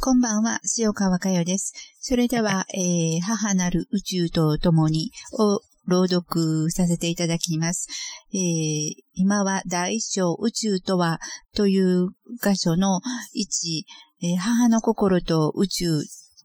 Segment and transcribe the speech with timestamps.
[0.00, 1.72] こんばんは、塩川佳代です。
[2.00, 7.88] それでは、 えー、母なる宇宙と共にを朗読させていただきます。
[8.32, 11.20] えー、今は第一章宇宙とは
[11.54, 12.08] という
[12.42, 13.00] 箇所の
[13.36, 13.82] 1、
[14.22, 15.86] えー、母の心と宇宙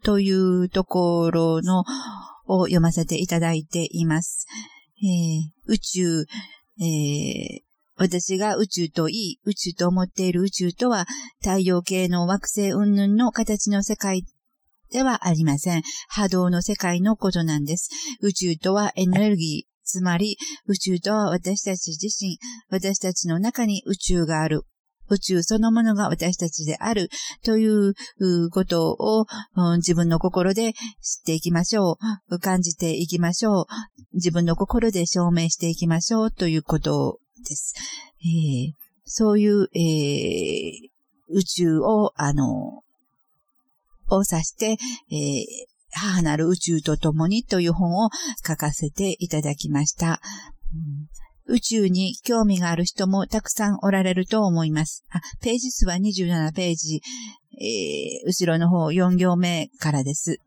[0.03, 1.83] というところの
[2.45, 4.45] を読ませていただいています。
[4.99, 6.25] えー、宇宙、
[6.79, 7.66] えー、
[7.97, 11.05] 私が宇宙といい、宇宙と思っている宇宙とは、
[11.39, 14.23] 太陽系の惑星云々の形の世界
[14.91, 15.83] ではありません。
[16.07, 17.89] 波動の世界のことなんです。
[18.21, 22.37] 宇宙とはエネルギー、つまり宇宙とは私たち自身、
[22.69, 24.63] 私たちの中に宇宙がある。
[25.09, 27.09] 宇宙そのものが私たちである
[27.43, 27.93] という
[28.51, 30.79] ことを、うん、自分の心で知っ
[31.25, 31.97] ていきましょ
[32.29, 32.39] う。
[32.39, 33.65] 感じていきましょう。
[34.13, 37.73] 自分の心で証明していきましょうということです。
[38.21, 38.73] えー、
[39.05, 40.89] そういう、えー、
[41.29, 42.83] 宇宙を、あの、
[44.09, 44.77] を指して、
[45.11, 45.45] えー、
[45.91, 48.09] 母なる宇宙と共にという本を
[48.45, 50.21] 書かせていただきました。
[51.47, 55.05] うん、宇宙に興味がある人もたくさんおられると思います。
[55.09, 57.01] あページ数は27ページ、
[57.59, 60.39] えー、後ろの方4行目からです。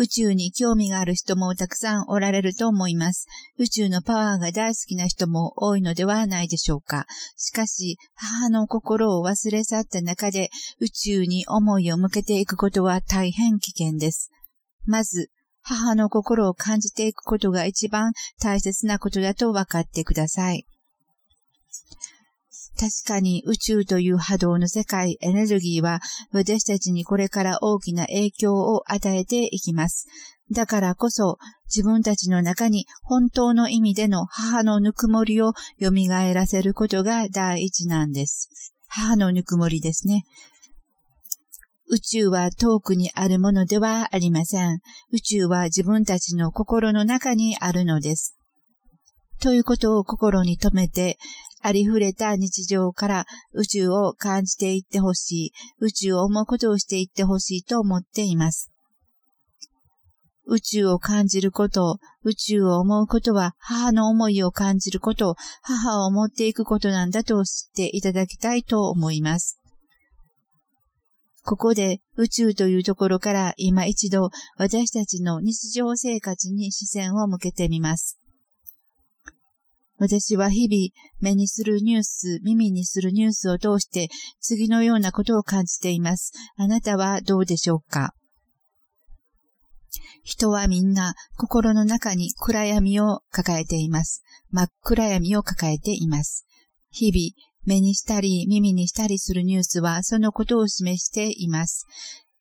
[0.00, 3.26] 宇宙に興味がある人もたくさんおられると思います。
[3.58, 7.04] 宇宙のパワーが大好きな人も多いのではないでしょうか。
[7.36, 10.48] しかし、母の心を忘れ去った中で
[10.80, 14.30] 宇宙に思いを向けていくことは大変危険です。
[14.86, 20.66] まず、母の心を感じていくことが一番大切なことだと分かってください。
[22.80, 26.00] 確かに宇宙という波動の世界、エネルギーは
[26.32, 30.06] 私たちにこれから大きな影響を与えていきます。
[30.50, 31.36] だからこそ
[31.66, 35.90] 自分たちの中に本当の意味での母のぬくもりを蘇
[36.32, 38.48] らせることが第一なんです。
[38.88, 40.24] 母のぬくもりですね。
[41.90, 44.80] 宇宙は遠くにあるものではありません。
[45.12, 48.38] 宇宙は自分たちの心の中にあるのです。
[49.42, 51.18] ということを心に留めて、
[51.62, 58.70] ありふれた日常から宇宙を感じていってほしい、宇宙を思うことをしていってほしいと思っています。
[60.46, 69.60] 宇宙を感じること、宇宙を思うことは母の思いを感じること、母を思っていくことなんだと知っていただきたいと思います。
[71.42, 78.19] ここで宇宙というところから今一度私たちの日常生活に視線を向けてみます。
[80.00, 84.08] 私は日々目にするニュース、耳にするニュースを通して
[84.40, 86.32] 次のようなことを感じています。
[86.56, 88.14] あなたはどうでしょうか？
[90.24, 94.22] 人はみんな心の中に暗闇を抱えています。
[94.50, 96.46] 真っ暗闇を抱えています。
[96.90, 101.84] 日々目にしたり耳にしたりするニュースはそのことを示しています。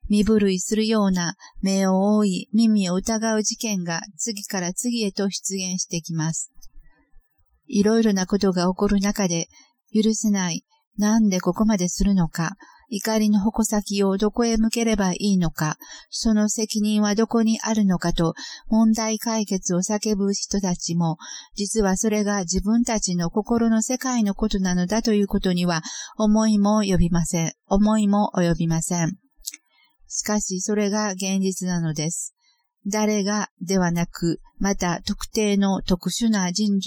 [0.07, 6.51] 身震いするような目を覆い耳を疑う事件が次から次へと出現してきます。
[7.69, 9.47] いろいろなことが起こる中で、
[9.93, 10.65] 許せない、
[10.97, 12.55] なんでここまでするのか、
[12.91, 15.77] 怒りの矛先をどこへ向ければいいのか、
[16.09, 18.33] その責任はどこにあるのかと
[18.67, 21.17] 問題解決を叫ぶ人たちも、
[21.55, 25.83] 実はそれが自分たちの心の世界のことなのだということには
[26.17, 27.53] 思いも及びません。
[27.67, 29.17] 思いも及びません。
[30.07, 32.33] しかしそれが現実なのです。
[32.87, 36.79] 誰がではなく、また特定の特殊な人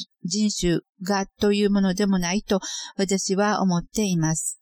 [0.59, 2.61] 種がというものでもないと
[2.97, 4.61] 私は思っています。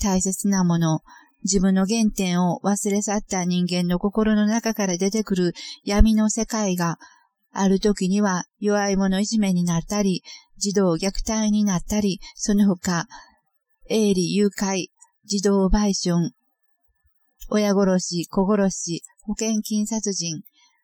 [0.00, 1.00] 大切なもの、
[1.42, 5.52] 自分の原点を忘れ去った人間の心の中から出てくる
[5.84, 6.98] 闇の世界が、
[7.52, 10.22] ある時には弱い者いじめになったり、
[10.56, 13.06] 児童虐待になったり、その他、
[13.88, 14.86] 営利誘拐、
[15.24, 16.30] 児童売春、
[17.50, 20.42] 親殺し、子殺し、保険金殺人、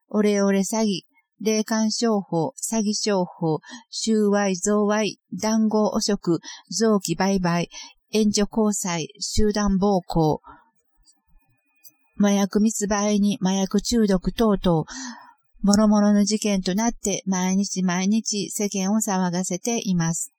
[0.08, 1.02] オレオレ詐欺、
[1.40, 3.60] 霊感商法、詐欺商法、
[3.90, 6.40] 収賄、贈賄、談合汚職、
[6.70, 7.68] 臓器売買、
[8.12, 10.40] 援助交際、集団暴行、
[12.18, 14.84] 麻薬密売に麻薬中毒等々、
[15.62, 20.35] もろもろの事件となって毎日毎日世間を騒がせています。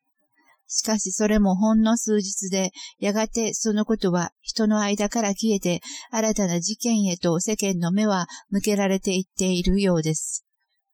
[0.68, 5.82] しかしそれもほんの数日で、やがてそのことは人の間から消えて、
[6.12, 10.44] 新たな事件へと世間の目は向けられていっているようです。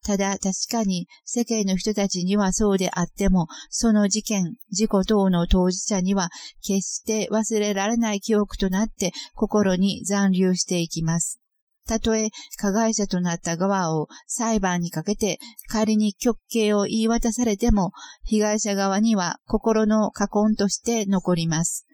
[0.05, 6.29] ただ確かに世間の人たちにはそうであっても、その事件、事故等の当事者には
[6.61, 11.42] 決して忘れられない記憶となって心に残留していきます。
[11.87, 17.91] たとえ加害者となった側を裁判にかけて仮に極刑を言い渡されても
[18.23, 21.85] 被害者側には心の禍根として残ります。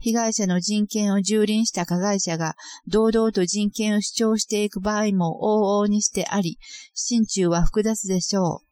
[0.00, 2.54] 被害者の人権を蹂躙した加害者が
[2.88, 6.58] 堂々と人権を主張していく場合も往々にしてあり、
[6.94, 8.70] 心中は複雑でしょう。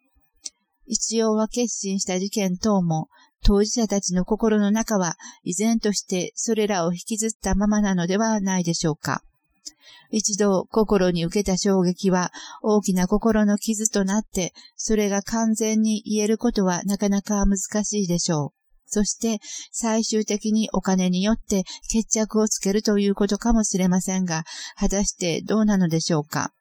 [0.86, 3.08] 一応は決心した事件等も、
[3.44, 9.22] 当事者たちの心の中は依然としてそれらを引きずったままなのではないでしょうか。
[10.10, 12.32] 一度心に受けた衝撃は
[12.62, 18.58] 大きな心の傷となって、それが完全に言えることはなかなか難しいでしょう。
[18.90, 19.38] そして
[19.70, 24.44] 最終的にお金によって決着をつけるということかもしれませんが、
[24.76, 26.52] 果たしてどうなのでしょうか。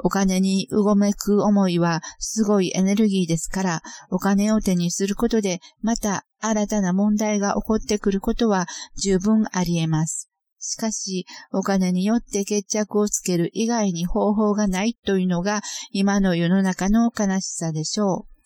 [0.00, 8.66] お金にうごめく思いはすごいエネルギーですから、お金を手にすることでまた新たな問題が起こってくることは
[8.96, 10.27] 十分あり得ます。
[10.60, 15.62] しかし、お金によって決着をつける以外に方法がないというのが
[15.92, 18.38] 今の世の中の悲しさでしょう。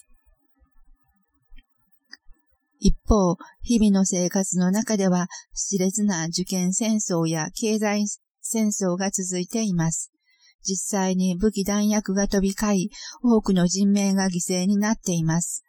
[2.84, 8.06] 一方、日々の生活の中では、熾烈な受験戦争や経済
[8.40, 10.10] 戦争が続いています。
[10.64, 12.90] 実際に武器弾薬が飛び交い、
[13.22, 15.62] 多くの人命が犠牲になっています。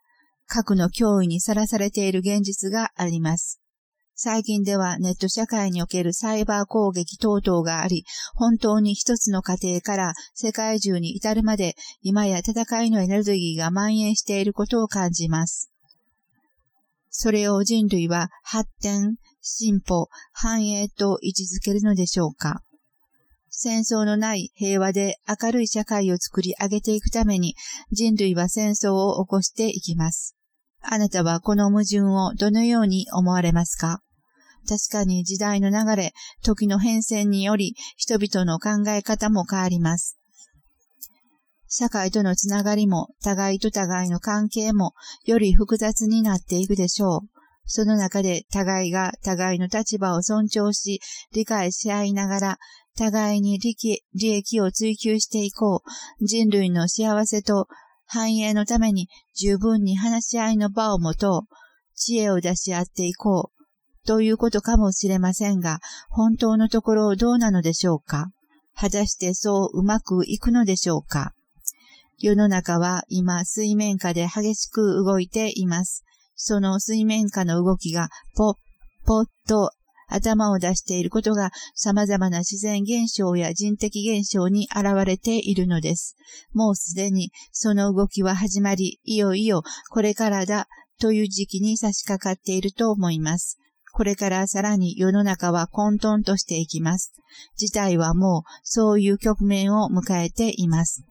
[0.48, 3.63] 核の脅威にさらされている現実があります。
[4.16, 8.06] 最近ではネット社会におけるサイバー攻撃等々があり、
[8.36, 15.72] 本当に一つの家庭から世界中に至るまで今や戦いのエネルギーが蔓延していることを感じます。
[17.10, 22.62] それを人類は発展、進歩、繁栄と位置づけるのでしょうか
[23.50, 27.56] 戦争のない平和で明るい社会を作り上げていくために
[27.92, 30.36] 人類は戦争を起こしていきます。
[30.84, 34.02] あなたはこの矛盾をどのように思われますか？
[34.68, 36.14] 確かに時代の流れ、
[36.44, 40.18] 時の変遷により人々の考え方も変わります。
[41.68, 44.94] 社会とのつながりも、互いと互いの関係も、
[45.26, 47.20] より複雑になっていくでしょう。
[47.66, 51.02] その中で互いが互いの立場を尊重し、
[51.34, 52.58] 理解し合いながら、
[52.96, 53.76] 互いに利
[54.14, 56.26] 益を追求していこう。
[56.26, 57.68] 人類の幸せと
[58.14, 61.56] 繁栄のために十分に話し合いの場を持とう。
[61.96, 64.08] 知恵を出し合っていこう。
[64.08, 65.80] ということかもしれませんが、
[66.10, 68.28] 本当のところどうなのでしょうか？
[68.76, 71.34] 果たしてそううまくいくのでしょうか？
[72.20, 76.04] 世の中は今水面下で激しく動いています。
[76.36, 78.54] その水面下の動きがポッ、
[79.06, 79.72] ポッと
[80.08, 86.16] 頭を出していることが様々な自然現象や人的現象に現れているのです。
[86.54, 90.68] もうすでにその動きは始まり、いよいよこれからだ
[91.00, 93.58] という時期に差し掛かっていると思います。
[93.96, 97.14] これからさらに世の中は混沌としていきます。
[97.56, 101.04] 事態はもうそういう局面を迎えています。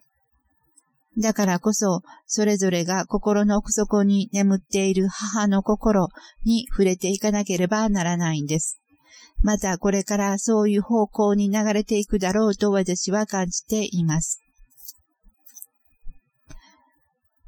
[1.18, 6.08] だからこそ、それぞれが心の奥底に眠っている母の心
[6.44, 8.80] に触れていかなければならないんです。
[9.42, 14.42] またこれからそういう方向に流れていくだろうと私は感じています。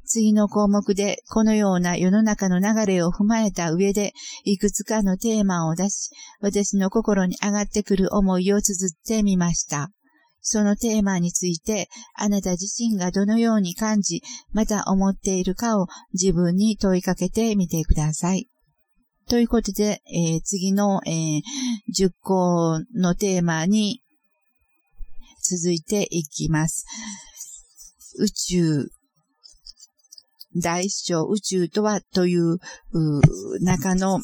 [0.07, 4.13] 次の項目でこのような世の中の流れを踏まえた上で
[4.43, 9.89] いくつかのテーマを出し、私の心に上がってくる思いを綴ってみました。
[10.41, 14.21] そのテーマについて、あなた自身がどのように感じ、
[14.53, 18.47] また思っているかを自分に問いかけてみてください。
[19.27, 21.41] ということで、えー、次の、えー、
[21.97, 24.01] 10項のテーマに
[25.41, 26.85] 続いていきます。
[28.19, 28.87] 宇宙、
[30.61, 32.59] 大小宇宙とはという
[33.61, 34.19] 中の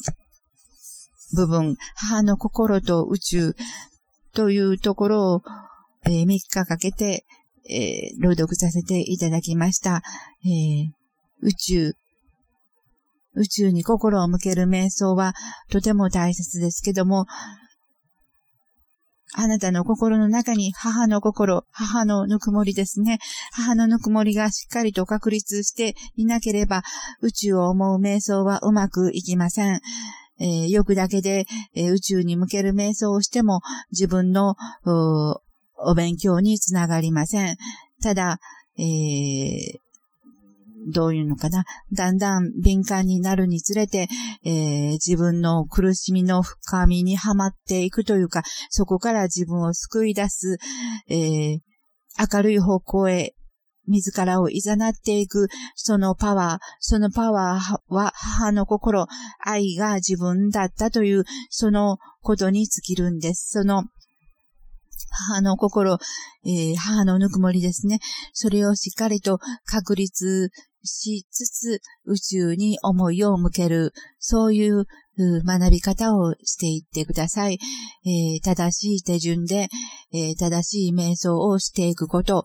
[1.36, 3.56] 部分、母の心と宇宙
[4.34, 5.42] というところを
[6.04, 7.24] えー、3日かけて、
[7.68, 10.02] えー、朗読させていただきました。
[10.44, 10.90] えー、
[11.42, 11.92] 宇宙、
[13.36, 15.34] 宇宙に心を向ける瞑想は
[15.70, 17.26] とても大切ですけども、
[19.34, 23.18] あなたの心の中に母の心、母のぬくもりですね。
[23.52, 26.82] 母のぬくもりがしっかりと確立していなければ、
[27.22, 29.80] 宇宙を思う瞑想はうまくいきません。
[30.38, 33.60] えー、欲だけで、えー、宇宙に向ける瞑想をしても、
[33.90, 34.56] 自分の、
[35.84, 37.56] お勉強につながりません。
[38.02, 38.38] ただ、
[38.78, 39.78] えー、
[40.90, 41.64] どういうのかな？
[41.92, 44.08] だんだん敏感になるにつれて、
[44.44, 50.58] えー、自分の苦しみの深みにはまっていくというか、そこから自分を救い出す、
[51.08, 51.58] えー、
[52.34, 53.34] 明るい方向へ
[53.86, 59.06] 自らを誘っていく、そのパワー、そのパワーは母の心、
[59.44, 63.50] 愛が自分だったという、そのことに尽きるんです。
[63.50, 63.84] その
[65.28, 65.98] 母の心、
[66.46, 67.98] えー、母のぬくもりですね。
[68.32, 70.50] それをしっかりと確立
[70.84, 74.86] しつつ宇宙に思いを向ける、そういう
[75.16, 77.58] 学び方をしていってください。
[78.04, 79.68] えー、正しい手順で、
[80.12, 82.44] えー、正しい瞑想をしていくこと、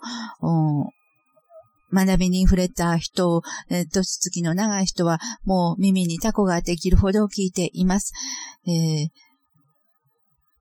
[1.93, 8.13] 学びに触れた人、えー、年月の長い人はもう耳にタコができるほど聞いています。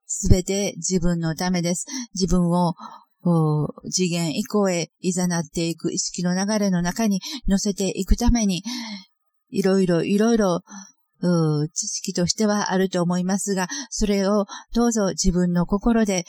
[0.06, 1.86] す、べ、て自分のためです。
[2.14, 2.74] 自分を
[3.90, 8.62] 次元以降へ誘っていく意識の流れの中に乗せていくために、
[9.50, 10.60] いろいろいろいろ
[11.72, 16.24] 知識としてはあると思いますが、それをどうぞ自分の心で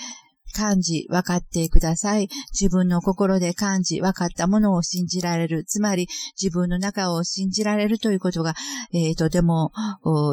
[0.56, 2.30] 感じ、分かってください。
[2.60, 5.64] 自分の心で感じ、分かったものを信じられる。
[5.66, 6.08] つまり、
[6.42, 8.56] 自分の中を信じられるということが、
[8.94, 9.72] えー、とても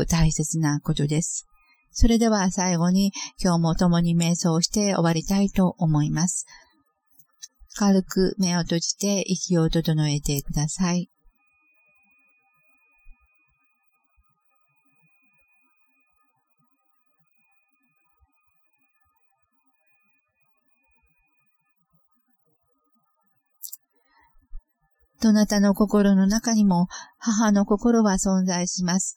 [0.09, 1.47] 大切なことです。
[1.95, 6.45] それでは最後に今日も共に瞑想して終わりたいと思います。
[7.77, 11.09] 軽く目を閉じて息を整えてください。
[25.23, 29.17] どなたの心の中にも母の心は存在します。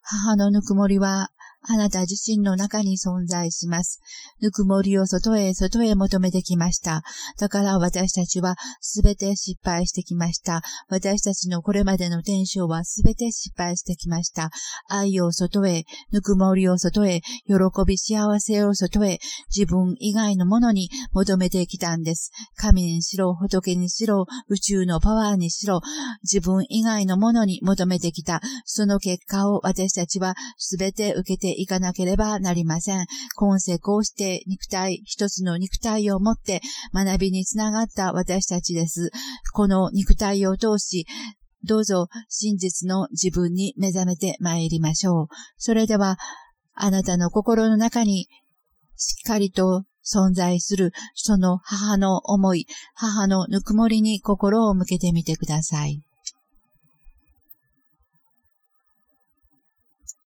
[0.00, 1.30] 母のぬくもりは
[1.68, 4.00] あなた自身の中に存在します。
[4.40, 7.02] ぬくもりを外へ外へ求めてきました。
[7.38, 10.62] だから私たちはすべて失敗してきました。
[10.88, 14.50] 私たちのこれまでの転生はすべて失敗してきました。
[14.88, 17.54] 愛を外へ、ぬくもりを外へ、喜
[17.86, 19.20] び幸せを外へ、
[19.54, 22.32] 自分以外のものに求めてきたんです。
[22.56, 25.80] 神にしろ、仏にしろ、宇宙のパワーにしろ、
[26.22, 28.40] 自分以外のものに求めてきた。
[28.64, 33.06] その結果を私たちはすべて受けてていかなければなりません。
[33.36, 36.60] 今世こうして肉体、一つの肉体を持って
[36.94, 39.10] 学びにつながった私たちです。
[39.52, 41.06] この肉体を通し、
[41.64, 45.26] どうぞ真実の自分に目覚めて参りましょう。
[45.56, 46.18] それでは、
[46.74, 48.28] あなたの心の中に
[48.96, 56.02] しっかりと存在するその母の思い、母のぬくもりに心を向けてみてください。